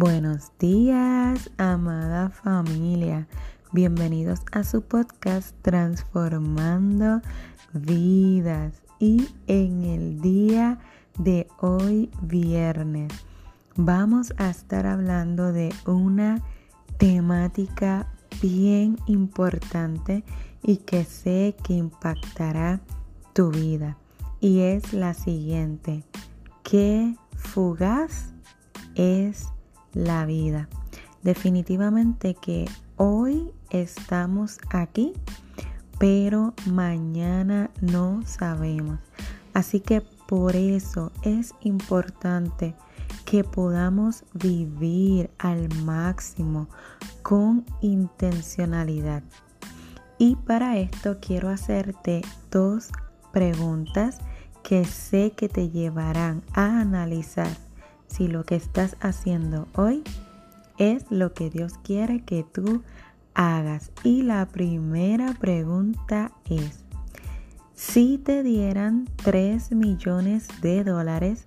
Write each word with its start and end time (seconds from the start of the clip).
Buenos 0.00 0.52
días, 0.60 1.50
amada 1.56 2.30
familia. 2.30 3.26
Bienvenidos 3.72 4.42
a 4.52 4.62
su 4.62 4.82
podcast 4.82 5.56
Transformando 5.62 7.20
Vidas. 7.72 8.80
Y 9.00 9.28
en 9.48 9.82
el 9.82 10.20
día 10.20 10.78
de 11.18 11.48
hoy, 11.58 12.12
viernes, 12.22 13.12
vamos 13.74 14.32
a 14.36 14.50
estar 14.50 14.86
hablando 14.86 15.52
de 15.52 15.74
una 15.84 16.44
temática 16.96 18.06
bien 18.40 18.98
importante 19.06 20.22
y 20.62 20.76
que 20.76 21.02
sé 21.02 21.56
que 21.64 21.72
impactará 21.72 22.78
tu 23.32 23.50
vida. 23.50 23.98
Y 24.38 24.60
es 24.60 24.92
la 24.92 25.12
siguiente. 25.12 26.04
¿Qué 26.62 27.16
fugaz 27.34 28.32
es 28.94 29.48
la 29.98 30.24
vida. 30.26 30.68
Definitivamente 31.22 32.34
que 32.34 32.66
hoy 32.96 33.50
estamos 33.70 34.58
aquí, 34.70 35.12
pero 35.98 36.54
mañana 36.66 37.70
no 37.80 38.22
sabemos. 38.24 39.00
Así 39.54 39.80
que 39.80 40.02
por 40.28 40.54
eso 40.54 41.10
es 41.22 41.52
importante 41.62 42.76
que 43.24 43.42
podamos 43.42 44.24
vivir 44.34 45.30
al 45.38 45.68
máximo 45.82 46.68
con 47.22 47.64
intencionalidad. 47.80 49.24
Y 50.16 50.36
para 50.36 50.78
esto 50.78 51.18
quiero 51.20 51.48
hacerte 51.48 52.22
dos 52.50 52.90
preguntas 53.32 54.18
que 54.62 54.84
sé 54.84 55.32
que 55.36 55.48
te 55.48 55.70
llevarán 55.70 56.42
a 56.52 56.80
analizar 56.80 57.67
si 58.08 58.26
lo 58.26 58.44
que 58.44 58.56
estás 58.56 58.96
haciendo 59.00 59.68
hoy 59.74 60.02
es 60.78 61.04
lo 61.10 61.34
que 61.34 61.50
Dios 61.50 61.74
quiere 61.82 62.22
que 62.24 62.42
tú 62.42 62.82
hagas. 63.34 63.90
Y 64.02 64.22
la 64.22 64.46
primera 64.46 65.34
pregunta 65.34 66.32
es, 66.48 66.80
si 67.74 68.18
te 68.18 68.42
dieran 68.42 69.08
3 69.22 69.72
millones 69.72 70.48
de 70.60 70.82
dólares, 70.82 71.46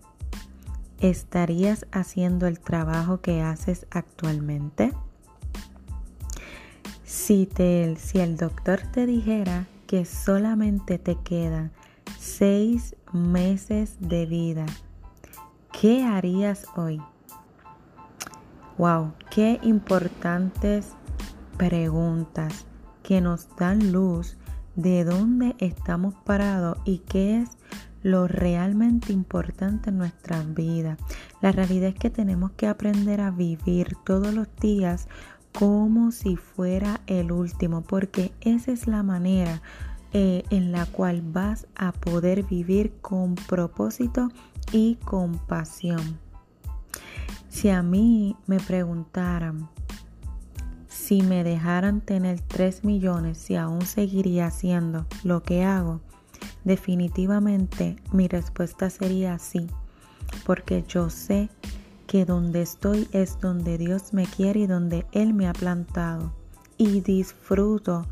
¿estarías 0.99 1.85
haciendo 1.91 2.47
el 2.47 2.59
trabajo 2.59 3.21
que 3.21 3.41
haces 3.41 3.85
actualmente? 3.91 4.93
Si, 7.03 7.45
te, 7.45 7.97
si 7.97 8.19
el 8.19 8.37
doctor 8.37 8.79
te 8.93 9.05
dijera 9.05 9.67
que 9.87 10.05
solamente 10.05 10.97
te 10.97 11.15
quedan 11.15 11.71
6 12.19 12.95
meses 13.11 13.97
de 13.99 14.25
vida, 14.25 14.65
¿Qué 15.79 16.03
harías 16.03 16.65
hoy? 16.75 17.01
Wow, 18.77 19.13
qué 19.29 19.59
importantes 19.63 20.93
preguntas 21.57 22.65
que 23.03 23.21
nos 23.21 23.47
dan 23.55 23.91
luz 23.91 24.37
de 24.75 25.03
dónde 25.03 25.55
estamos 25.59 26.13
parados 26.23 26.77
y 26.85 26.99
qué 26.99 27.41
es 27.41 27.57
lo 28.03 28.27
realmente 28.27 29.13
importante 29.13 29.89
en 29.89 29.97
nuestra 29.97 30.43
vida. 30.43 30.97
La 31.41 31.51
realidad 31.51 31.89
es 31.89 31.95
que 31.95 32.09
tenemos 32.09 32.51
que 32.51 32.67
aprender 32.67 33.21
a 33.21 33.31
vivir 33.31 33.95
todos 34.05 34.33
los 34.33 34.47
días 34.57 35.07
como 35.57 36.11
si 36.11 36.35
fuera 36.35 37.01
el 37.07 37.31
último, 37.31 37.81
porque 37.81 38.33
esa 38.41 38.71
es 38.71 38.87
la 38.87 39.03
manera 39.03 39.61
eh, 40.13 40.43
en 40.49 40.71
la 40.71 40.85
cual 40.85 41.21
vas 41.21 41.67
a 41.75 41.91
poder 41.91 42.43
vivir 42.43 42.93
con 43.01 43.35
propósito 43.35 44.29
y 44.71 44.95
compasión. 44.95 46.19
Si 47.49 47.69
a 47.69 47.83
mí 47.83 48.37
me 48.47 48.59
preguntaran 48.59 49.69
si 51.11 51.23
me 51.23 51.43
dejaran 51.43 51.99
tener 51.99 52.39
3 52.39 52.85
millones, 52.85 53.37
si 53.37 53.57
aún 53.57 53.81
seguiría 53.81 54.45
haciendo 54.45 55.05
lo 55.23 55.43
que 55.43 55.65
hago, 55.65 55.99
definitivamente 56.63 57.97
mi 58.13 58.29
respuesta 58.29 58.89
sería 58.89 59.37
sí, 59.39 59.67
porque 60.45 60.85
yo 60.87 61.09
sé 61.09 61.49
que 62.07 62.23
donde 62.23 62.61
estoy 62.61 63.09
es 63.11 63.39
donde 63.41 63.77
Dios 63.77 64.13
me 64.13 64.25
quiere 64.25 64.61
y 64.61 64.67
donde 64.67 65.05
Él 65.11 65.33
me 65.33 65.47
ha 65.47 65.53
plantado. 65.53 66.33
Y 66.77 67.01
disfruto 67.01 68.05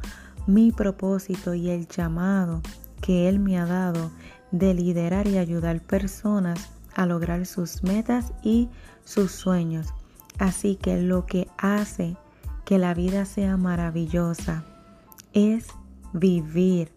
mi 0.45 0.71
propósito 0.71 1.53
y 1.53 1.69
el 1.69 1.87
llamado 1.87 2.61
que 3.09 3.27
Él 3.27 3.39
me 3.39 3.57
ha 3.57 3.65
dado 3.65 4.11
de 4.51 4.75
liderar 4.75 5.25
y 5.27 5.39
ayudar 5.39 5.81
personas 5.81 6.69
a 6.93 7.07
lograr 7.07 7.47
sus 7.47 7.81
metas 7.81 8.33
y 8.43 8.69
sus 9.03 9.31
sueños. 9.31 9.95
Así 10.37 10.75
que 10.75 11.01
lo 11.01 11.25
que 11.25 11.47
hace 11.57 12.17
que 12.65 12.77
la 12.77 12.93
vida 12.93 13.25
sea 13.25 13.57
maravillosa 13.57 14.63
es 15.33 15.69
vivir 16.13 16.91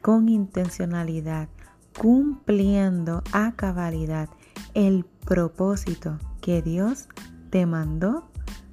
con 0.00 0.30
intencionalidad, 0.30 1.50
cumpliendo 1.94 3.22
a 3.32 3.52
cabalidad 3.52 4.30
el 4.72 5.04
propósito 5.26 6.18
que 6.40 6.62
Dios 6.62 7.06
te 7.50 7.66
mandó 7.66 8.30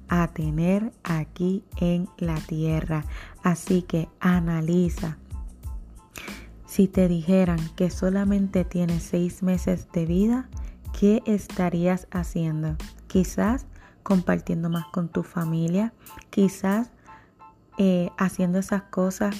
a 0.08 0.28
tener 0.28 0.90
aquí 1.04 1.64
en 1.76 2.08
la 2.16 2.36
tierra. 2.36 3.04
Así 3.42 3.82
que 3.82 4.08
analiza 4.20 5.18
si 6.72 6.88
te 6.88 7.06
dijeran 7.06 7.58
que 7.76 7.90
solamente 7.90 8.64
tienes 8.64 9.02
seis 9.02 9.42
meses 9.42 9.88
de 9.92 10.06
vida, 10.06 10.48
¿qué 10.98 11.22
estarías 11.26 12.08
haciendo? 12.10 12.76
Quizás 13.08 13.66
compartiendo 14.02 14.70
más 14.70 14.86
con 14.86 15.10
tu 15.10 15.22
familia, 15.22 15.92
quizás 16.30 16.90
eh, 17.76 18.08
haciendo 18.16 18.58
esas 18.58 18.84
cosas 18.84 19.36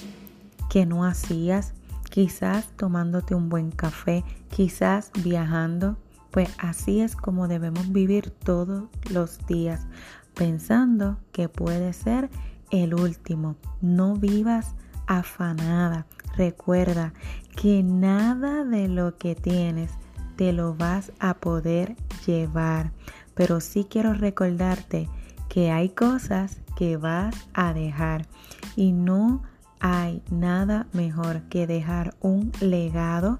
que 0.69 0.85
no 0.85 1.05
hacías, 1.05 1.73
quizás 2.11 2.67
tomándote 2.77 3.33
un 3.33 3.49
buen 3.49 3.71
café, 3.71 4.23
quizás 4.51 5.09
viajando. 5.23 5.97
Pues 6.29 6.51
así 6.59 7.01
es 7.01 7.15
como 7.15 7.47
debemos 7.47 7.91
vivir 7.91 8.29
todos 8.29 8.83
los 9.09 9.43
días, 9.47 9.87
pensando 10.35 11.17
que 11.31 11.49
puede 11.49 11.93
ser 11.93 12.29
el 12.69 12.93
último. 12.93 13.55
No 13.81 14.13
vivas 14.17 14.75
afanada. 15.07 16.05
Recuerda 16.35 17.13
que 17.55 17.83
nada 17.83 18.65
de 18.65 18.87
lo 18.87 19.17
que 19.17 19.35
tienes 19.35 19.91
te 20.35 20.53
lo 20.53 20.75
vas 20.75 21.11
a 21.19 21.35
poder 21.35 21.95
llevar. 22.25 22.91
Pero 23.35 23.59
sí 23.59 23.85
quiero 23.89 24.13
recordarte 24.13 25.09
que 25.49 25.71
hay 25.71 25.89
cosas 25.89 26.59
que 26.75 26.97
vas 26.97 27.35
a 27.53 27.73
dejar 27.73 28.27
y 28.75 28.91
no 28.91 29.43
hay 29.79 30.23
nada 30.31 30.87
mejor 30.93 31.41
que 31.49 31.67
dejar 31.67 32.15
un 32.21 32.51
legado 32.61 33.39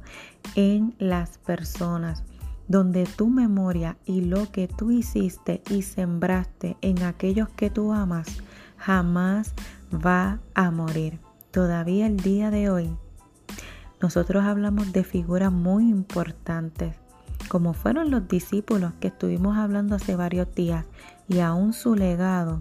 en 0.55 0.93
las 0.99 1.37
personas 1.37 2.23
donde 2.67 3.05
tu 3.05 3.29
memoria 3.29 3.97
y 4.05 4.21
lo 4.21 4.51
que 4.51 4.67
tú 4.67 4.91
hiciste 4.91 5.61
y 5.69 5.81
sembraste 5.81 6.77
en 6.81 7.03
aquellos 7.03 7.49
que 7.49 7.69
tú 7.69 7.93
amas 7.93 8.27
jamás 8.77 9.53
va 9.93 10.39
a 10.53 10.71
morir. 10.71 11.19
Todavía 11.53 12.07
el 12.07 12.17
día 12.17 12.49
de 12.49 12.71
hoy, 12.71 12.89
nosotros 14.01 14.43
hablamos 14.43 14.91
de 14.91 15.03
figuras 15.03 15.51
muy 15.51 15.87
importantes, 15.87 16.95
como 17.47 17.73
fueron 17.73 18.09
los 18.09 18.27
discípulos 18.27 18.93
que 18.99 19.09
estuvimos 19.09 19.55
hablando 19.55 19.95
hace 19.95 20.15
varios 20.15 20.55
días, 20.55 20.83
y 21.27 21.41
aún 21.41 21.73
su 21.73 21.93
legado 21.93 22.59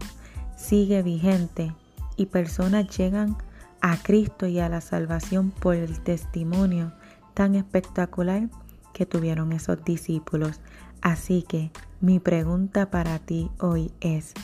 sigue 0.58 1.02
vigente 1.02 1.74
y 2.18 2.26
personas 2.26 2.94
llegan 2.94 3.38
a 3.80 3.96
Cristo 3.96 4.46
y 4.46 4.58
a 4.58 4.68
la 4.68 4.82
salvación 4.82 5.52
por 5.52 5.74
el 5.74 5.98
testimonio 6.00 6.92
tan 7.32 7.54
espectacular 7.54 8.50
que 8.92 9.06
tuvieron 9.06 9.54
esos 9.54 9.82
discípulos. 9.86 10.60
Así 11.00 11.44
que 11.48 11.70
mi 12.02 12.18
pregunta 12.18 12.90
para 12.90 13.18
ti 13.20 13.50
hoy 13.58 13.90
es, 14.02 14.34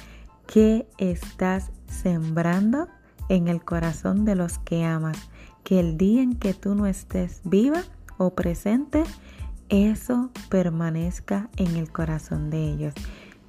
¿qué 0.47 0.89
estás 0.97 1.71
sembrando? 1.87 2.89
En 3.29 3.49
el 3.49 3.65
corazón 3.65 4.25
de 4.25 4.35
los 4.35 4.59
que 4.59 4.85
amas. 4.85 5.31
Que 5.65 5.81
el 5.81 5.99
día 5.99 6.23
en 6.23 6.37
que 6.37 6.55
tú 6.55 6.75
no 6.75 6.87
estés 6.87 7.41
viva 7.45 7.83
o 8.17 8.31
presente, 8.31 9.05
eso 9.69 10.31
permanezca 10.49 11.51
en 11.57 11.77
el 11.77 11.91
corazón 11.93 12.51
de 12.51 12.71
ellos. 12.71 12.95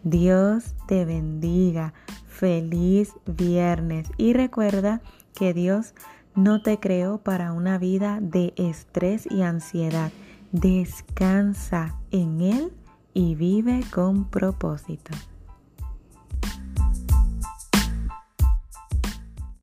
Dios 0.04 0.76
te 0.88 1.06
bendiga. 1.06 1.94
Feliz 2.28 3.14
viernes. 3.26 4.10
Y 4.18 4.34
recuerda 4.34 5.02
que 5.34 5.54
Dios 5.54 5.94
no 6.36 6.62
te 6.62 6.80
creó 6.80 7.18
para 7.18 7.52
una 7.52 7.78
vida 7.78 8.20
de 8.22 8.54
estrés 8.56 9.28
y 9.30 9.42
ansiedad. 9.42 10.12
Descansa 10.52 11.96
en 12.12 12.42
Él 12.42 12.74
y 13.14 13.36
vive 13.36 13.82
con 13.92 14.30
propósito. 14.30 15.12